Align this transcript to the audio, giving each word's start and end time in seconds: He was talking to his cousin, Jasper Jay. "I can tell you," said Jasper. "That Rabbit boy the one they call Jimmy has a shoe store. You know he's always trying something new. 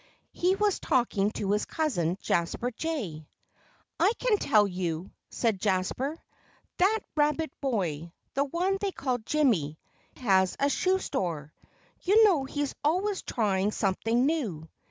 He 0.31 0.55
was 0.55 0.79
talking 0.79 1.29
to 1.33 1.51
his 1.51 1.65
cousin, 1.65 2.17
Jasper 2.23 2.71
Jay. 2.71 3.27
"I 3.99 4.13
can 4.17 4.39
tell 4.39 4.67
you," 4.67 5.11
said 5.29 5.59
Jasper. 5.61 6.19
"That 6.79 7.01
Rabbit 7.15 7.51
boy 7.61 8.11
the 8.33 8.45
one 8.45 8.79
they 8.81 8.91
call 8.93 9.19
Jimmy 9.19 9.77
has 10.15 10.57
a 10.59 10.69
shoe 10.71 10.97
store. 10.97 11.53
You 12.01 12.23
know 12.23 12.45
he's 12.45 12.73
always 12.83 13.21
trying 13.21 13.69
something 13.71 14.25
new. 14.25 14.67